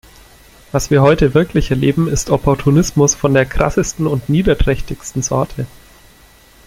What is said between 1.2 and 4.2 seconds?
wirklich erleben, ist Opportunismus von der krassesten